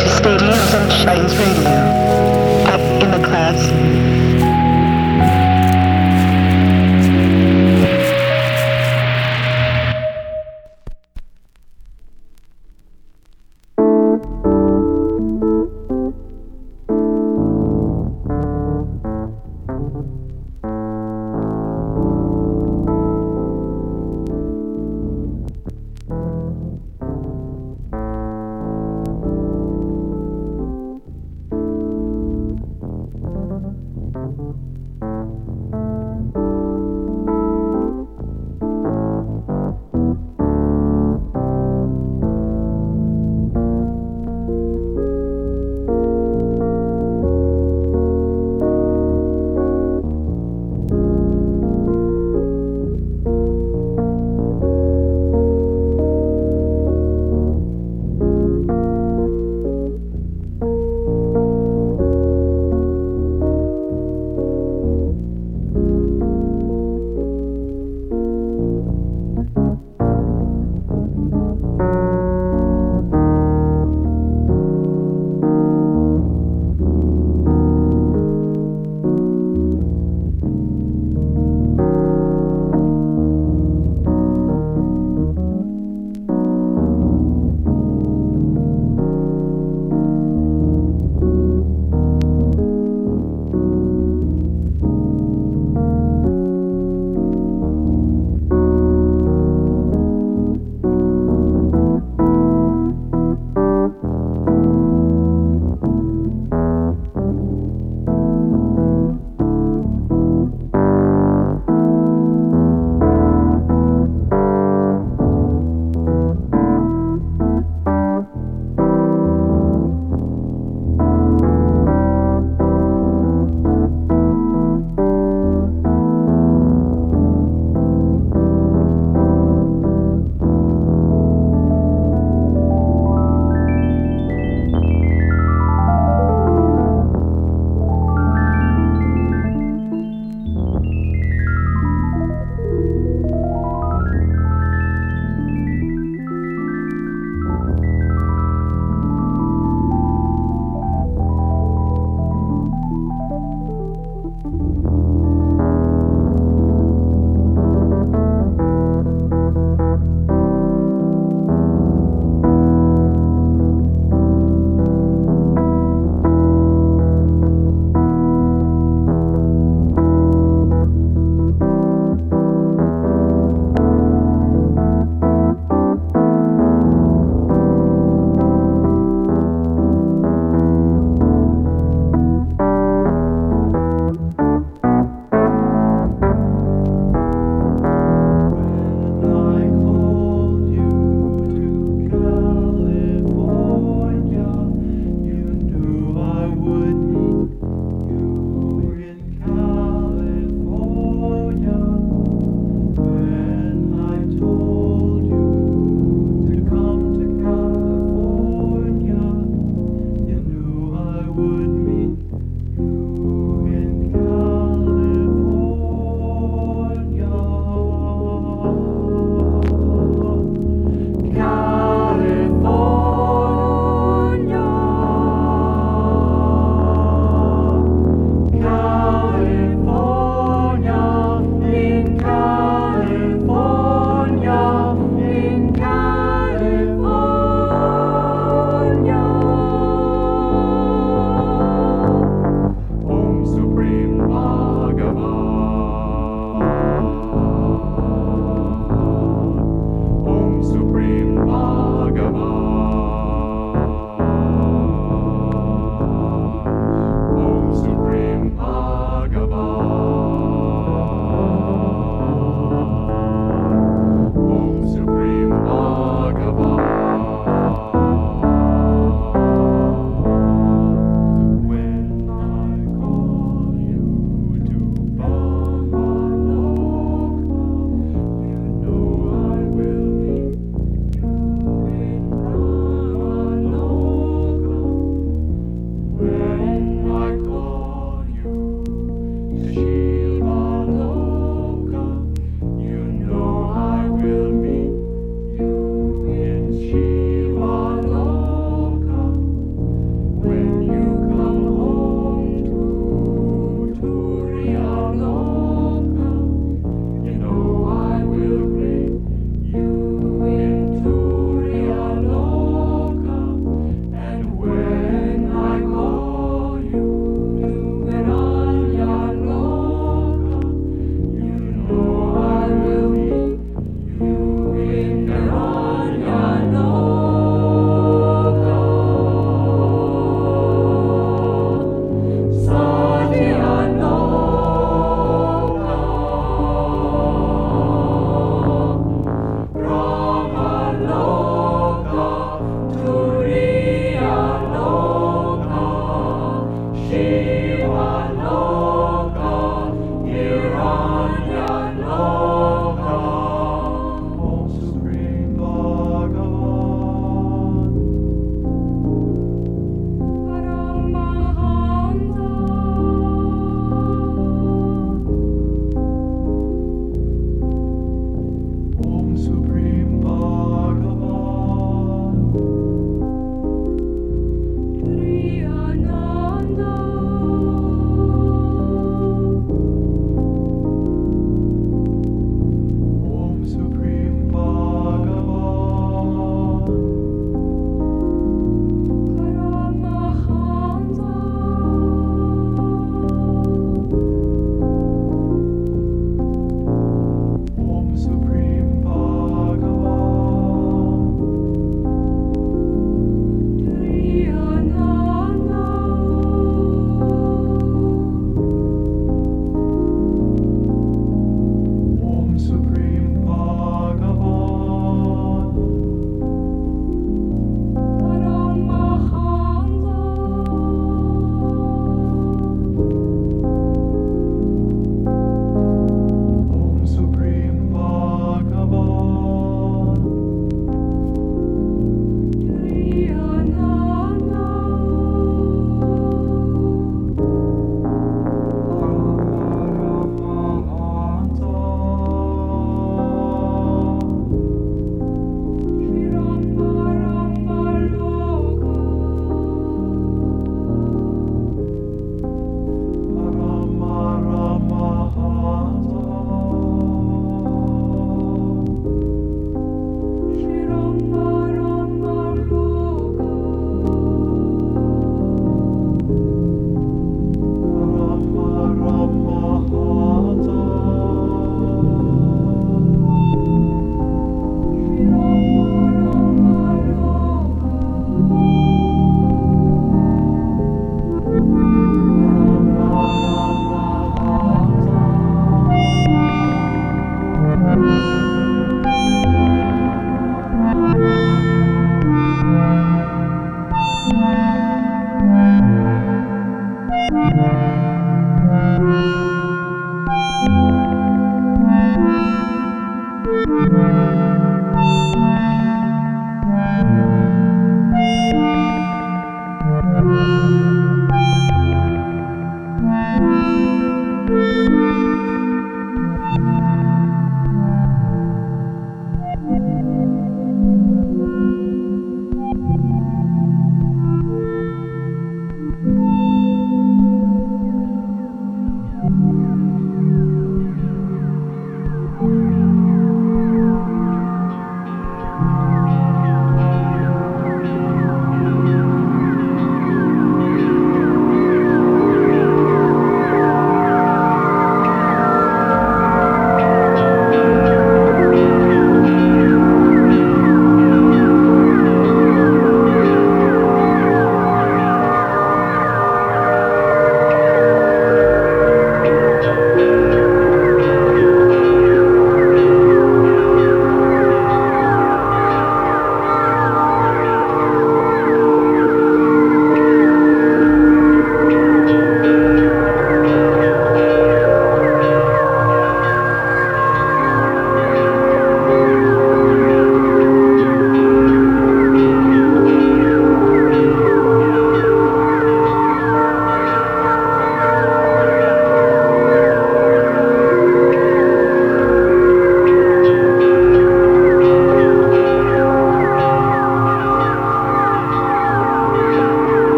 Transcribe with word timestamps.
to 0.00 0.06
Stadiums 0.06 0.72
and 0.72 0.92
Shrines 0.92 1.36
Radio. 1.36 1.70
Up 2.72 3.02
in 3.02 3.10
the 3.10 3.26
class. 3.26 3.99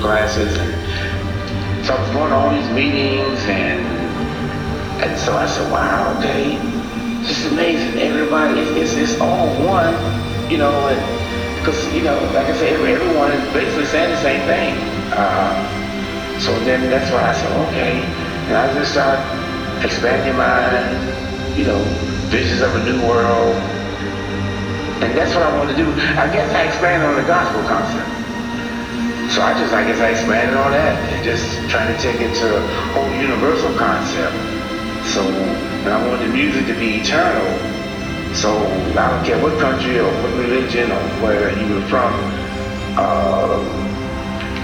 Classes. 0.00 0.56
And 0.56 1.84
so 1.84 1.94
I 1.94 2.00
was 2.00 2.10
going 2.10 2.30
to 2.30 2.36
all 2.36 2.50
these 2.54 2.70
meetings 2.70 3.40
and 3.46 3.94
and 5.04 5.18
so 5.18 5.36
I 5.36 5.44
said, 5.46 5.70
wow, 5.70 6.16
okay, 6.18 6.56
this 7.20 7.44
is 7.44 7.52
amazing. 7.52 8.00
Everybody, 8.00 8.60
it's, 8.60 8.94
it's, 8.94 9.12
it's 9.12 9.20
all 9.20 9.48
one, 9.60 9.92
you 10.50 10.56
know, 10.56 10.72
because, 11.58 11.76
you 11.92 12.02
know, 12.02 12.16
like 12.32 12.46
I 12.46 12.56
said, 12.56 12.80
everyone 12.80 13.32
is 13.32 13.52
basically 13.52 13.84
saying 13.86 14.10
the 14.10 14.22
same 14.22 14.40
thing. 14.48 14.72
Uh, 15.12 16.40
so 16.40 16.56
then 16.64 16.88
that's 16.88 17.10
why 17.12 17.20
I 17.20 17.34
said, 17.34 17.52
okay. 17.68 18.00
And 18.48 18.56
I 18.56 18.72
just 18.72 18.92
started 18.92 19.20
expanding 19.84 20.36
my, 20.38 20.62
you 21.58 21.66
know, 21.66 21.82
visions 22.30 22.62
of 22.62 22.74
a 22.76 22.84
new 22.84 23.00
world. 23.06 23.56
And 25.02 25.12
that's 25.18 25.34
what 25.34 25.42
I 25.42 25.56
want 25.58 25.68
to 25.68 25.76
do. 25.76 25.90
I 26.16 26.32
guess 26.32 26.48
I 26.54 26.64
expanded 26.64 27.08
on 27.08 27.16
the 27.16 27.26
gospel 27.26 27.62
concept. 27.68 28.13
So 29.32 29.42
I 29.42 29.54
just, 29.58 29.72
I 29.72 29.84
guess 29.86 30.00
I 30.00 30.10
expanded 30.10 30.56
on 30.56 30.72
that 30.72 30.98
and 31.12 31.24
just 31.24 31.44
trying 31.70 31.94
to 31.94 32.00
take 32.00 32.20
it 32.20 32.34
to 32.36 32.56
a 32.56 32.66
whole 32.92 33.10
universal 33.20 33.72
concept. 33.76 34.34
So, 35.12 35.22
I 35.86 36.08
want 36.08 36.22
the 36.22 36.28
music 36.28 36.66
to 36.66 36.74
be 36.74 36.96
eternal. 37.00 37.44
So 38.34 38.50
I 38.98 39.10
don't 39.10 39.24
care 39.24 39.40
what 39.42 39.58
country 39.60 39.98
or 39.98 40.10
what 40.22 40.32
religion 40.34 40.90
or 40.90 41.00
where 41.22 41.56
you 41.56 41.74
were 41.74 41.86
from, 41.88 42.12
uh, 42.96 43.60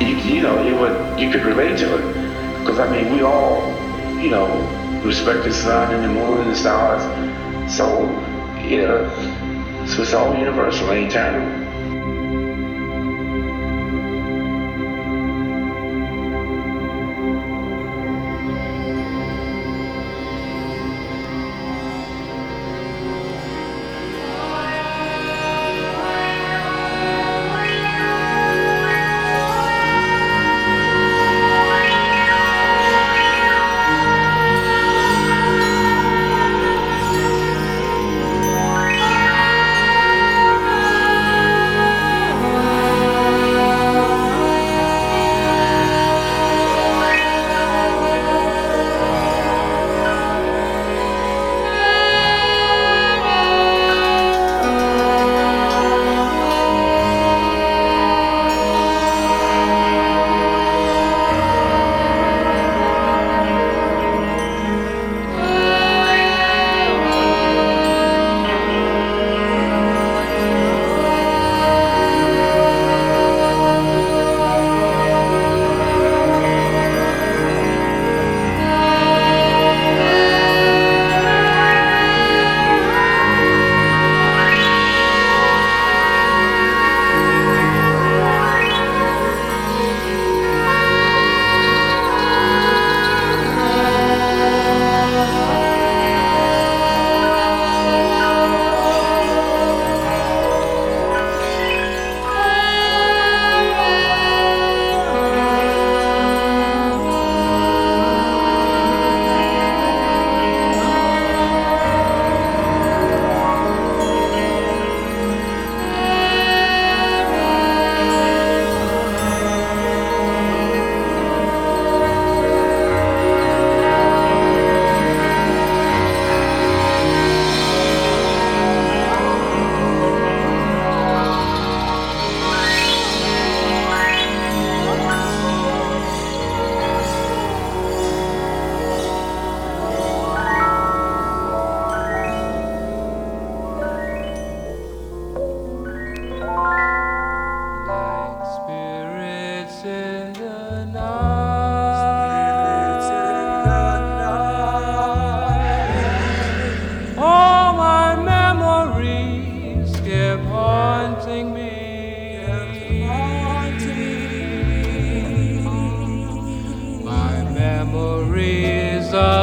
you, 0.00 0.16
you 0.16 0.42
know, 0.42 0.58
it 0.64 0.72
would, 0.72 1.20
you 1.20 1.30
could 1.30 1.44
relate 1.44 1.78
to 1.78 1.96
it. 1.96 2.60
Because 2.60 2.78
I 2.78 2.90
mean, 2.90 3.12
we 3.12 3.22
all, 3.22 3.60
you 4.20 4.30
know, 4.30 4.46
respect 5.04 5.44
the 5.44 5.52
sun 5.52 5.94
and 5.94 6.04
the 6.04 6.08
moon 6.08 6.40
and 6.40 6.50
the 6.50 6.56
stars. 6.56 7.02
So, 7.72 8.02
you 8.64 8.82
know, 8.82 9.86
so 9.86 10.02
it's 10.02 10.14
all 10.14 10.36
universal 10.36 10.90
and 10.90 11.06
eternal. 11.06 11.59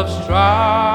It 0.08 0.87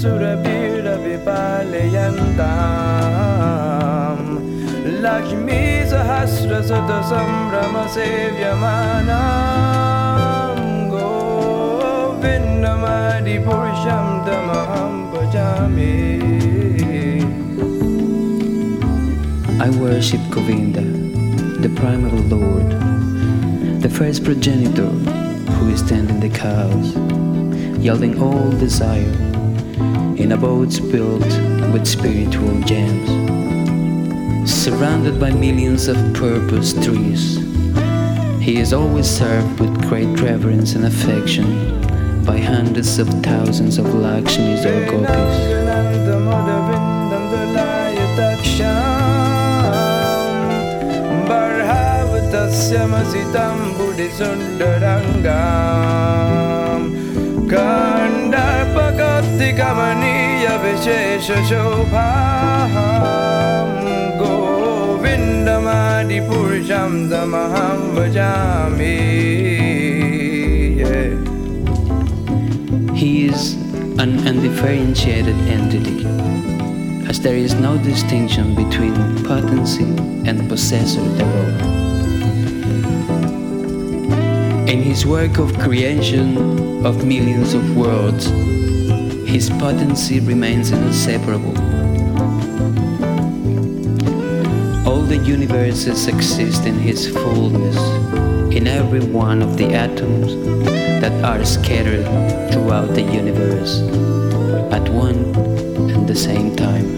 Surabhi 0.00 1.20
Palayantam 1.24 2.40
Lakshmi 5.02 5.84
Sahasra 5.90 6.60
Sata 6.64 6.98
Sambrama 7.04 7.84
Sevyamanam 7.94 9.28
Govindamadi 12.08 12.24
Purusham 13.44 14.08
Tamaham 14.24 14.94
Bhajami 15.12 16.00
I 19.60 19.68
worship 19.78 20.22
Govinda, 20.30 20.86
the 21.60 21.68
primal 21.76 22.16
lord, 22.34 22.70
the 23.82 23.90
first 23.90 24.24
progenitor 24.24 24.92
who 25.56 25.68
is 25.68 25.82
tending 25.82 26.20
the 26.20 26.30
cows, 26.30 26.96
yielding 27.84 28.18
all 28.18 28.50
desire 28.52 29.19
in 30.20 30.32
abodes 30.32 30.78
built 30.78 31.24
with 31.72 31.86
spiritual 31.86 32.60
gems, 32.62 33.08
surrounded 34.50 35.18
by 35.18 35.30
millions 35.30 35.88
of 35.88 35.96
purpose 36.12 36.72
trees. 36.84 37.38
He 38.40 38.58
is 38.58 38.72
always 38.72 39.08
served 39.08 39.60
with 39.60 39.88
great 39.88 40.20
reverence 40.20 40.74
and 40.74 40.84
affection 40.84 41.80
by 42.24 42.38
hundreds 42.38 42.98
of 42.98 43.08
thousands 43.22 43.78
of 43.78 43.86
Lakshmis 43.86 44.64
or 44.66 44.90
gopis. 44.90 45.60
मसितं 59.49 59.79
बुडिसुन्दरङ्गाम् 59.79 61.05
कण्डर्पकर्तिकमनीयविशेषशोभाम् 62.05 63.73
गोविन्दमादिपुरुषं 64.21 65.31
तमहं 67.11 67.81
भजामि 67.95 68.97
Yeah. 70.75 71.15
He 72.93 73.11
is 73.27 73.55
an 73.97 74.11
undifferentiated 74.27 75.37
entity, 75.47 76.05
as 77.07 77.19
there 77.21 77.37
is 77.37 77.53
no 77.53 77.77
distinction 77.77 78.55
between 78.55 78.93
potency 79.23 79.85
and 80.29 80.49
possessor 80.49 81.01
thereof. 81.17 81.61
In 84.67 84.83
his 84.83 85.05
work 85.05 85.37
of 85.37 85.57
creation 85.59 86.37
of 86.85 87.05
millions 87.05 87.53
of 87.53 87.77
worlds, 87.77 88.27
his 89.30 89.48
potency 89.48 90.18
remains 90.18 90.72
inseparable. 90.72 91.56
All 94.84 95.02
the 95.02 95.22
universes 95.24 96.08
exist 96.08 96.66
in 96.66 96.74
his 96.74 97.08
fullness, 97.08 97.76
in 98.52 98.66
every 98.66 98.98
one 98.98 99.40
of 99.40 99.56
the 99.56 99.72
atoms 99.72 100.34
that 101.00 101.12
are 101.22 101.44
scattered 101.44 102.04
throughout 102.52 102.92
the 102.96 103.02
universe 103.02 103.82
at 104.72 104.88
one 104.88 105.20
and 105.94 106.08
the 106.08 106.16
same 106.16 106.56
time. 106.56 106.88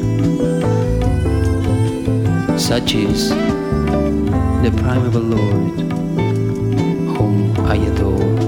Such 2.59 2.95
is 2.95 3.29
the 4.65 4.73
primeval 4.79 5.21
Lord 5.21 5.81
whom 7.15 7.55
I 7.67 7.77
adore. 7.77 8.42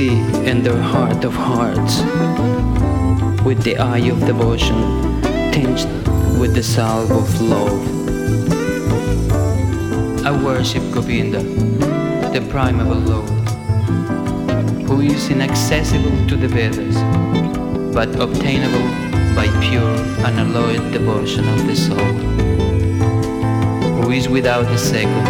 See 0.00 0.16
in 0.50 0.62
their 0.62 0.80
heart 0.80 1.24
of 1.24 1.34
hearts, 1.34 1.94
with 3.44 3.60
the 3.64 3.76
eye 3.76 4.06
of 4.12 4.18
devotion 4.30 4.78
tinged 5.52 5.82
with 6.40 6.52
the 6.54 6.62
salve 6.62 7.10
of 7.10 7.28
love. 7.54 7.80
I 10.28 10.30
worship 10.48 10.84
Govinda, 10.94 11.42
the 12.34 12.40
primeval 12.52 13.02
Lord, 13.12 13.48
who 14.88 14.96
is 15.02 15.28
inaccessible 15.28 16.16
to 16.28 16.36
the 16.42 16.48
Vedas, 16.48 16.96
but 17.96 18.08
obtainable 18.26 18.88
by 19.38 19.48
pure, 19.66 19.96
unalloyed 20.28 20.84
devotion 20.96 21.44
of 21.54 21.66
the 21.66 21.76
soul, 21.86 22.12
who 23.98 24.10
is 24.12 24.30
without 24.30 24.66
a 24.78 24.78
second, 24.78 25.26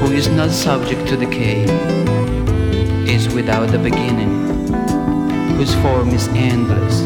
who 0.00 0.12
is 0.12 0.28
not 0.28 0.50
subject 0.50 1.08
to 1.08 1.16
decay, 1.16 1.64
is 3.08 3.32
without 3.32 3.72
a 3.72 3.78
beginning, 3.78 4.66
whose 5.54 5.74
form 5.76 6.08
is 6.10 6.26
endless, 6.28 7.00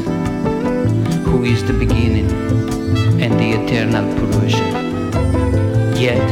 who 1.27 1.45
is 1.45 1.63
the 1.65 1.75
beginning 1.75 2.31
and 3.21 3.39
the 3.39 3.51
eternal 3.53 4.05
Purusha. 4.17 4.65
Yet, 5.99 6.27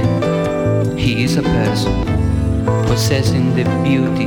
he 0.99 1.23
is 1.23 1.37
a 1.37 1.43
person 1.43 1.93
possessing 2.87 3.55
the 3.55 3.65
beauty 3.85 4.27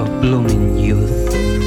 of 0.00 0.20
blooming 0.20 0.78
youth. 0.78 1.65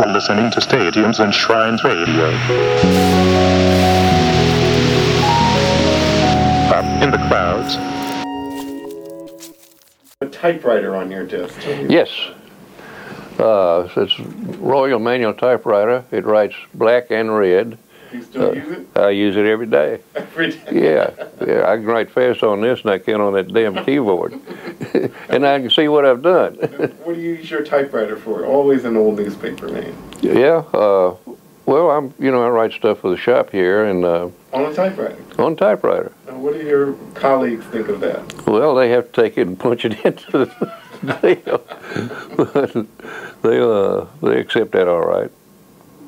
Are 0.00 0.12
listening 0.12 0.50
to 0.50 0.60
Stadiums 0.60 1.20
and 1.20 1.34
Shrines 1.34 1.84
Radio. 1.84 2.28
Up 6.72 7.02
in 7.02 7.10
the 7.10 7.18
clouds. 7.28 7.76
A 10.22 10.26
typewriter 10.26 10.96
on 10.96 11.10
your 11.10 11.24
desk. 11.26 11.60
Tell 11.60 11.90
Yes. 11.90 12.08
Uh, 13.38 13.88
it's 13.96 14.18
Royal 14.58 14.98
Manual 14.98 15.34
typewriter. 15.34 16.04
It 16.10 16.24
writes 16.24 16.54
black 16.74 17.10
and 17.10 17.36
red. 17.36 17.78
You 18.12 18.22
still 18.22 18.48
Uh, 18.48 18.52
use 18.52 18.70
it 18.72 18.86
I 18.96 19.10
use 19.10 19.36
it 19.36 19.46
every 19.46 19.66
day. 19.66 20.00
every 20.14 20.50
day. 20.52 20.60
Yeah, 20.72 21.10
yeah. 21.46 21.68
I 21.70 21.76
can 21.76 21.84
write 21.86 22.10
fast 22.10 22.42
on 22.42 22.60
this 22.60 22.80
and 22.82 22.90
I 22.90 22.98
can 22.98 23.20
on 23.20 23.34
that 23.34 23.52
damn 23.52 23.84
keyboard, 23.84 24.34
and 25.28 25.46
I 25.46 25.60
can 25.60 25.70
see 25.70 25.88
what 25.88 26.04
I've 26.04 26.22
done. 26.22 26.54
What 27.04 27.14
do 27.14 27.20
you 27.20 27.34
use 27.34 27.50
your 27.50 27.64
typewriter 27.64 28.16
for? 28.16 28.44
Always 28.44 28.84
an 28.84 28.96
old 28.96 29.16
newspaper 29.16 29.68
man. 29.68 29.94
yeah. 30.20 30.64
Uh, 30.72 31.16
well, 31.66 31.90
I'm 31.90 32.12
you 32.18 32.30
know 32.30 32.42
I 32.44 32.48
write 32.48 32.72
stuff 32.72 33.00
for 33.00 33.10
the 33.10 33.16
shop 33.16 33.50
here 33.50 33.84
and 33.84 34.04
uh, 34.04 34.28
On 34.52 34.64
a 34.64 34.74
typewriter. 34.74 35.16
on 35.38 35.54
typewriter. 35.56 36.12
Now, 36.26 36.36
what 36.38 36.54
do 36.54 36.64
your 36.66 36.94
colleagues 37.14 37.64
think 37.66 37.88
of 37.88 38.00
that? 38.00 38.46
Well, 38.46 38.74
they 38.74 38.90
have 38.90 39.12
to 39.12 39.22
take 39.22 39.38
it 39.38 39.46
and 39.46 39.58
punch 39.58 39.84
it 39.84 39.92
into 40.04 40.46
the 41.02 41.14
deal, 41.22 41.62
but 42.36 42.72
they 43.42 43.60
uh, 43.60 44.06
they 44.22 44.40
accept 44.40 44.72
that 44.72 44.88
all 44.88 45.06
right. 45.06 45.30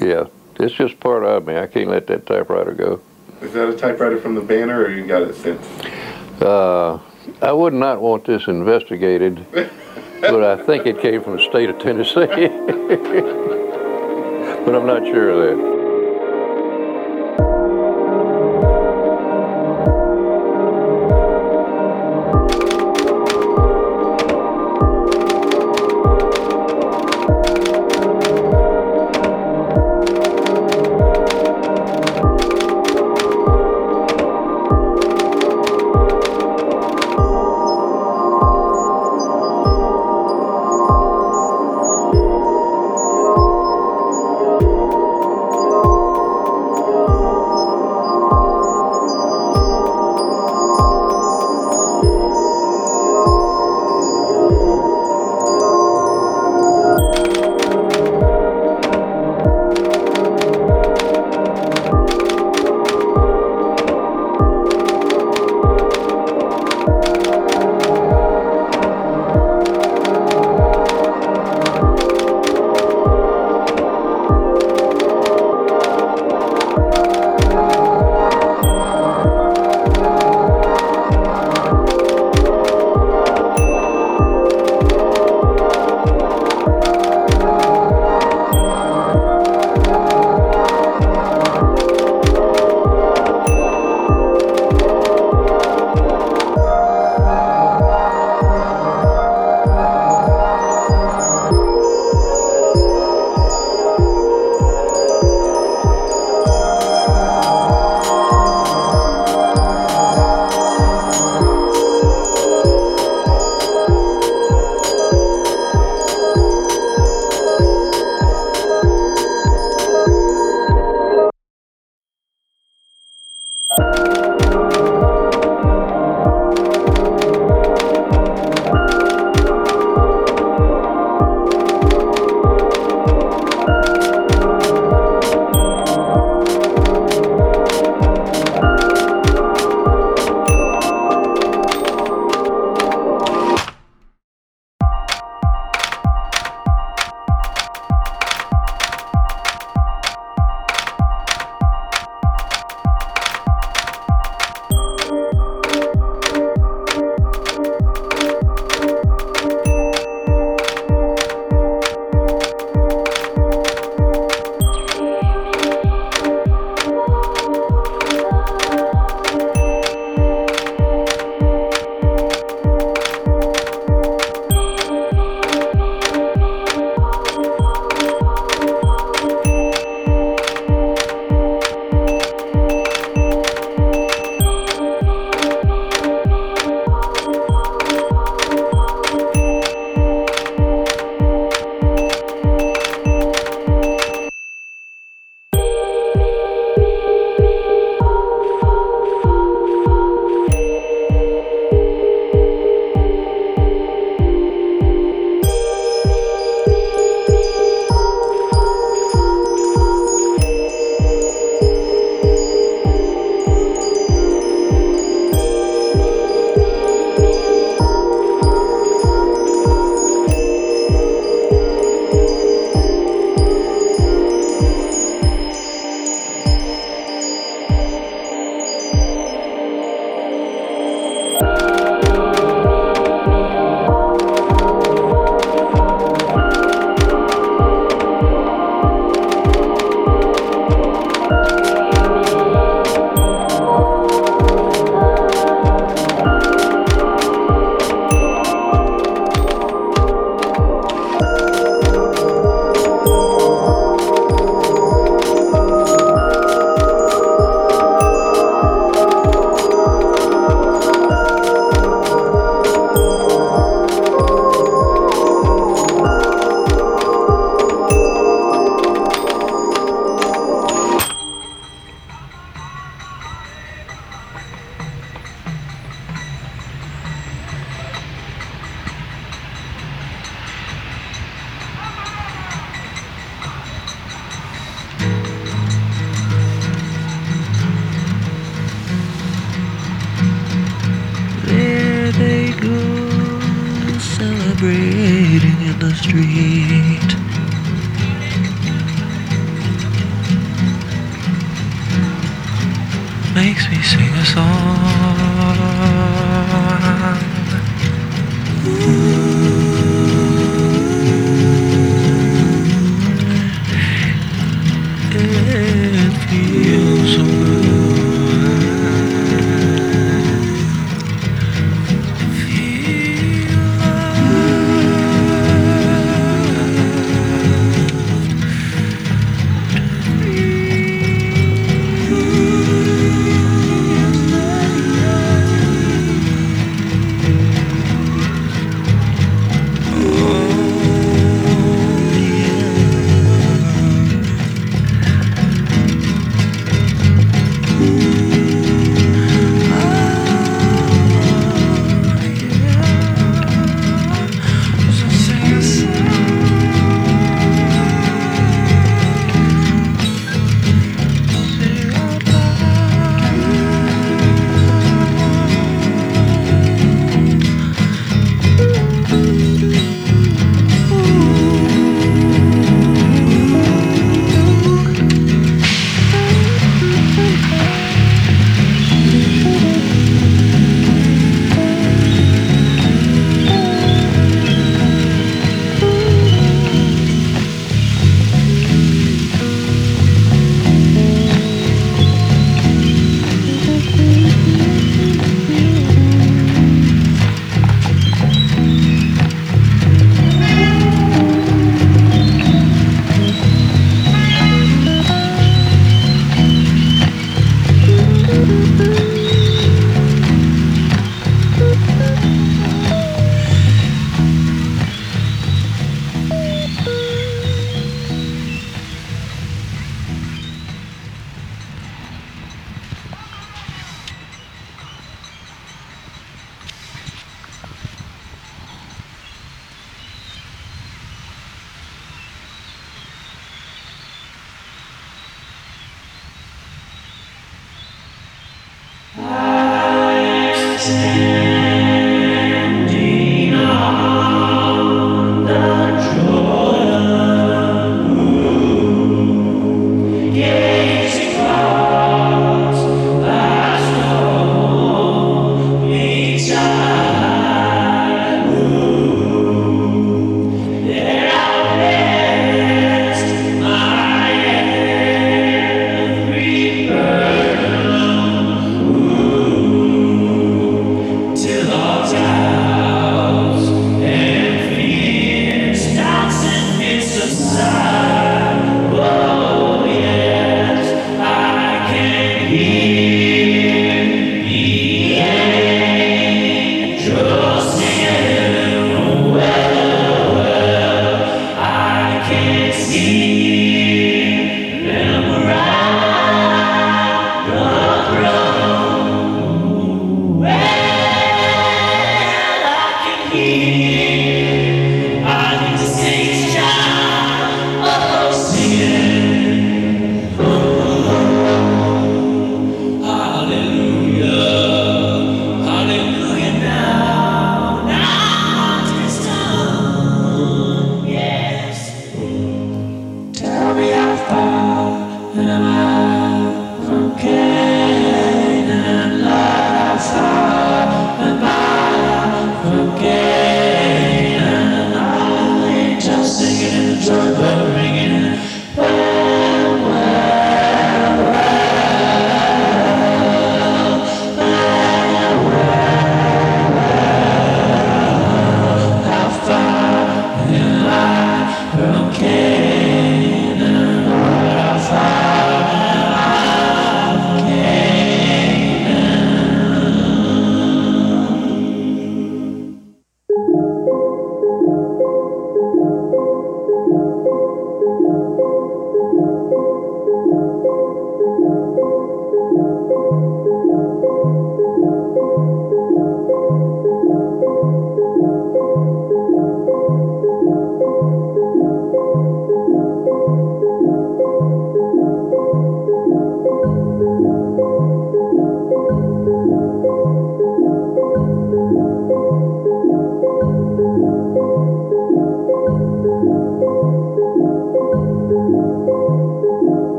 Yeah, 0.00 0.24
it's 0.60 0.74
just 0.74 1.00
part 1.00 1.24
of 1.24 1.46
me. 1.46 1.56
I 1.56 1.66
can't 1.66 1.88
let 1.88 2.06
that 2.08 2.26
typewriter 2.26 2.72
go. 2.72 3.00
Is 3.40 3.52
that 3.54 3.68
a 3.68 3.76
typewriter 3.76 4.20
from 4.20 4.34
the 4.34 4.40
banner, 4.42 4.82
or 4.82 4.90
you 4.90 5.06
got 5.06 5.22
it 5.22 5.34
since? 5.36 5.66
Uh, 6.42 6.98
I 7.42 7.52
would 7.52 7.74
not 7.74 8.00
want 8.00 8.24
this 8.24 8.46
investigated, 8.46 9.44
but 10.20 10.42
I 10.42 10.62
think 10.64 10.86
it 10.86 11.00
came 11.00 11.22
from 11.22 11.36
the 11.36 11.42
state 11.42 11.70
of 11.70 11.78
Tennessee. 11.78 12.14
but 14.64 14.74
I'm 14.74 14.86
not 14.86 15.04
sure 15.04 15.30
of 15.30 15.58
that. 15.58 15.75